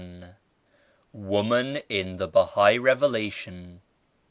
61 0.01 0.35
WOMAN 1.13 1.75
IN 1.87 2.17
THE 2.17 2.27
BAHAI 2.27 2.79
REVELATION. 2.81 3.81